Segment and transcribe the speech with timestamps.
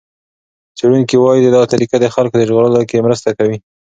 [0.77, 3.57] څېړونکي وايي دا طریقه د خلکو ژغورلو کې مرسته کوي.